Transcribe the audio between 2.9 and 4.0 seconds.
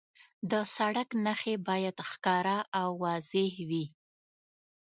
واضح وي.